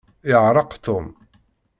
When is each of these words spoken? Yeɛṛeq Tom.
Yeɛṛeq 0.29 0.71
Tom. 0.85 1.07